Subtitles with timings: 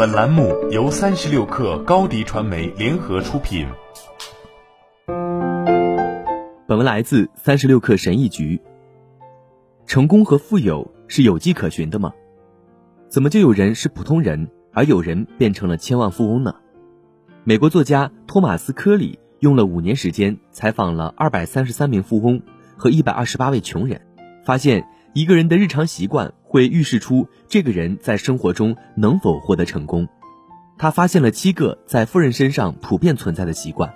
[0.00, 3.66] 本栏目由三十六氪高低传媒联合出品。
[6.66, 8.58] 本文来自三十六氪神译局。
[9.84, 12.14] 成功和富有是有迹可循的吗？
[13.10, 16.54] 怎么就有人是普通人，而有人变成了千万富翁呢？
[17.44, 22.40] 美国作家托马斯·科里用了五年时间采访了二百三十三名富翁
[22.74, 24.00] 和一百二十八位穷人，
[24.46, 30.08] 发现一个人的日常习惯会预示出这个人在生活中能否获得成功。
[30.78, 33.92] 他发现了七个在富人身上普遍存在的习惯：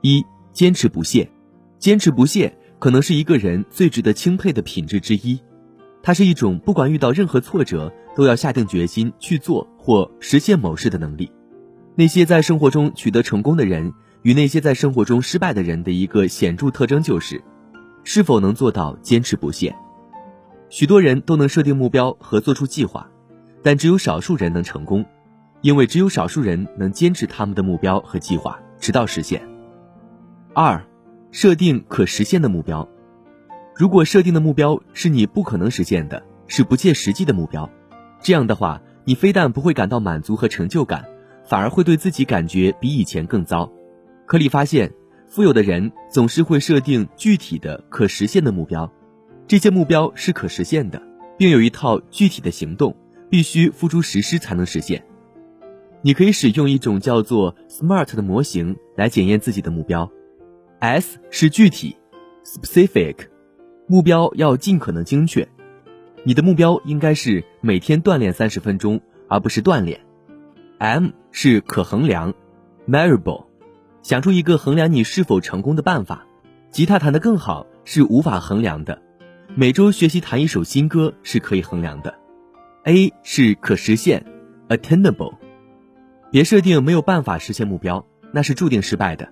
[0.00, 1.30] 一、坚持不懈。
[1.78, 5.40] 坚持不懈可能是一个人最值得钦佩的品质之一，
[6.02, 11.30] 它是一种不管遇到任何挫折都要下定决心去做或实现某事的能力。
[11.96, 13.92] 那些在生活中取得成功的人
[14.22, 17.42] 与那些在生活中失败的人的一个显著特征就是，
[18.04, 19.74] 是否能做到坚持不懈。
[20.72, 23.06] 许多人都能设定目标和做出计划，
[23.62, 25.04] 但只有少数人能成功，
[25.60, 29.46] 因为只有少数人能坚持他们的目标和计划直到实现。
[30.54, 30.82] 二。
[31.30, 32.86] 设定可实现的目标，
[33.74, 37.70] 如果设定的目标是你不可能实现的，是不切实际的目标，
[38.20, 41.06] 这样的话，你非但不会感到满足和成就感，
[41.46, 43.70] 反而会对自己感觉比以前更糟。
[44.26, 44.92] 可里发现，
[45.26, 48.92] 富有的人总是会设定具体的可实现的目标，
[49.52, 51.02] 这些目标是可实现的，
[51.36, 52.96] 并有一套具体的行动，
[53.28, 55.04] 必须付诸实施才能实现。
[56.00, 60.10] 你可以使用一种叫做 SMART 的模型来检验自己的目标。
[60.78, 61.98] S 是具体
[62.42, 63.26] ，specific，
[63.86, 65.46] 目标要尽可能精确。
[66.24, 70.00] 你的目标应该是每天锻炼三十分钟，而不是锻炼。
[70.78, 72.32] M 是可衡量
[72.88, 73.44] ，measurable，
[74.00, 76.26] 想出一个衡量你是否成功的办法。
[76.70, 79.02] 吉他弹得更好是无法衡量的，
[79.54, 82.14] 每周学习弹一首新歌是可以衡量的。
[82.84, 84.24] A 是可实现
[84.68, 85.34] ，attainable，
[86.30, 89.28] 别设定没有办法实现目标，那是注定失败的。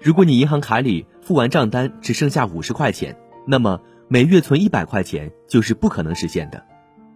[0.00, 3.16] 如果你银行卡里付完账单只剩下五十块钱，
[3.46, 6.64] 那么每月存一百块钱就是不可能实现的。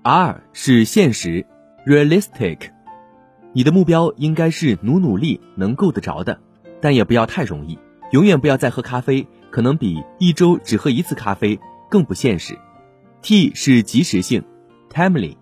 [0.02, 1.44] R 是现实
[1.84, 2.70] ，realistic。
[3.52, 6.40] 你的目标应该是努努力能够得着的，
[6.80, 7.78] 但也不要太容易。
[8.12, 12.58] 永远不要再喝咖啡，可能比一周只喝一次咖啡更不现实。
[13.22, 14.42] T 是及时性
[14.92, 15.36] ，timely。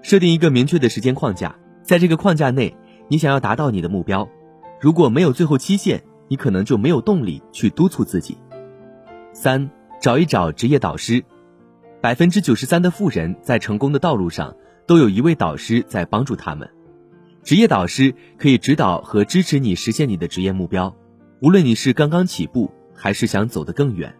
[0.00, 2.74] 设定一个明确的时间框架，在这个框架内，
[3.08, 4.28] 你想要达到你的目标。
[4.80, 8.38] 如果没有最后期限，你可能就没有动力去督促自己。
[9.32, 9.68] 三，
[10.00, 11.22] 找一找职业导师。
[12.00, 14.54] 百分之九十三的富人在成功的道路上
[14.86, 16.70] 都有一位导师在帮助他们。
[17.42, 20.94] 职业导师可以指导和支持你实现你的职业目标，
[21.42, 24.14] 无论你是刚刚起步还是想走得更远。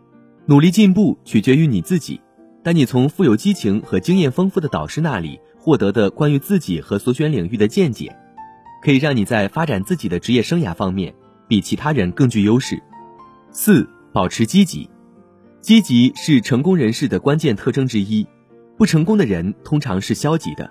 [0.51, 2.19] 努力进步取决于你自己，
[2.63, 8.17] 但你从富有激情和经验丰富的导师那里获得的关于自己和所选领域的见解，
[8.83, 11.15] 可以让你在发展自己的职业生涯方面。
[11.47, 12.83] 比其他人更具优势。
[13.51, 14.89] 四、保持积极。
[15.61, 18.27] 积极是成功人士的关键特征之一。
[18.79, 20.71] 不成功的人通常是消极的，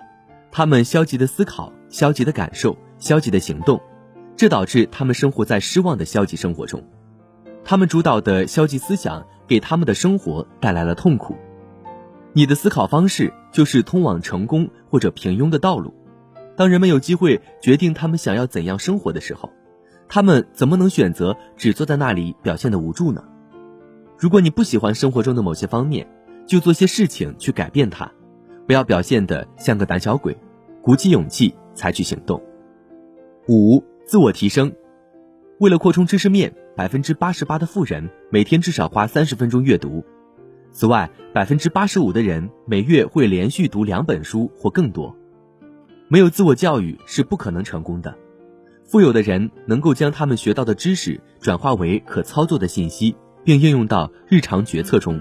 [0.50, 3.80] 他们消极的思考、消极的感受、消极的行动，
[4.36, 6.82] 这导致他们生活在失望的消极生活中。
[7.64, 11.34] 他们主导的消极思想给他们的生活带来了痛苦。
[12.34, 15.94] 你的思考方式就是通往成功或者平庸的道路。
[16.54, 19.50] 当人们有机会决定他们想要怎样生活的时候。
[20.10, 23.24] 他们怎么能选择只坐在那里表现的无助呢？
[24.16, 26.08] 如果你不喜欢生活中的某些方面，
[26.46, 28.10] 就做些事情去改变它，
[28.66, 30.34] 不要表现的像个胆小鬼，
[30.80, 32.42] 鼓起勇气采取行动。
[33.48, 34.72] 五、自我提升。
[35.60, 40.04] 为了扩充知识面，百分之八十八的富人每天至少花三十分钟阅读。
[40.70, 45.16] 此外，百分之八十五的人每月会连续读两本书或更多。
[46.06, 48.14] 没有自我教育是不可能成功的。
[48.84, 55.20] 富有的人能够将他们学到的知识转化为可操作的信息，并应用到日常决策中。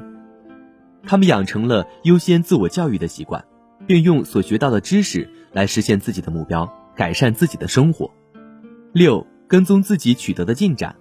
[1.04, 3.44] 他们养成了优先自我教育的习惯，
[3.88, 8.12] 并用所学到的知识来实现自己的目标，改善自己的生活。
[8.94, 10.96] 六，跟踪自己取得的进展，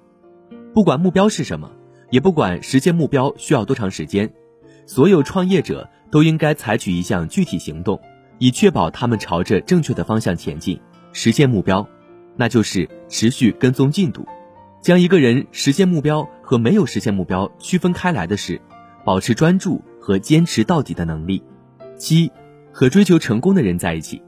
[0.72, 1.72] 不管目标是什么，
[2.10, 4.32] 也不管实现目标需要多长时间，
[4.86, 8.00] 所有创业者都应该采取一项具体行动，
[8.38, 10.80] 以确保他们朝着正确的方向前进，
[11.12, 11.86] 实现目标。
[12.36, 14.24] 那就是持续跟踪进度，
[14.80, 18.60] 将一个人实现目标和没有实现目标区分开来的是，
[19.04, 21.42] 保持专注和坚持到底的能力。
[21.96, 22.30] 七，
[22.70, 24.22] 和追求成功的人在一起，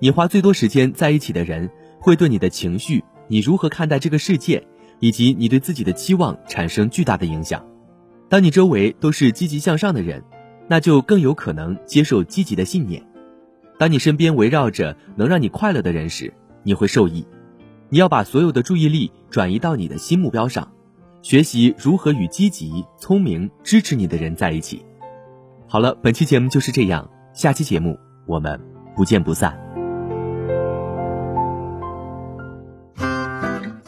[0.00, 1.70] 你花最多时间在一起的人，
[2.00, 4.66] 会对你的情绪、你如何看待这个世界，
[4.98, 7.64] 以及你对自己的期望产生巨大的影响。
[8.28, 10.22] 当你周围都是积极向上的人，
[10.68, 13.00] 那就更有可能接受积极的信念。
[13.78, 16.34] 当你身边围绕着能让你快乐的人时，
[16.64, 17.24] 你会受益。
[17.88, 20.72] 你要把所有的注意力转移到你的新目标上，
[21.22, 24.84] 学习如何与积极、聪明、支持你的人在一起。
[25.68, 28.60] 好了，本期节目就是这样，下期节目我们
[28.96, 29.69] 不见不散。